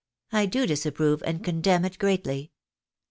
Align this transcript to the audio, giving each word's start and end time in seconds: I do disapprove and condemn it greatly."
I 0.31 0.47
do 0.47 0.65
disapprove 0.65 1.21
and 1.27 1.43
condemn 1.43 1.85
it 1.85 1.99
greatly." 1.99 2.53